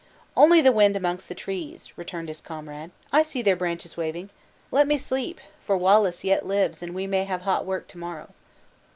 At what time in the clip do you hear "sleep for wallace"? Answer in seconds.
4.97-6.23